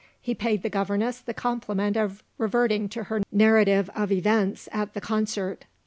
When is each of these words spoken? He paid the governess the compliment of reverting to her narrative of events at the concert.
He 0.19 0.33
paid 0.33 0.63
the 0.63 0.69
governess 0.71 1.19
the 1.19 1.31
compliment 1.31 1.95
of 1.95 2.23
reverting 2.39 2.89
to 2.89 3.03
her 3.03 3.21
narrative 3.31 3.87
of 3.95 4.11
events 4.11 4.67
at 4.73 4.95
the 4.95 4.99
concert. 5.01 5.65